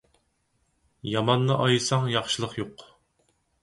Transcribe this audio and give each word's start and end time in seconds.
ياماننى 1.11 1.59
ئايىساڭ 1.67 2.11
ياخشىلىق 2.17 2.61
يوق. 2.65 2.91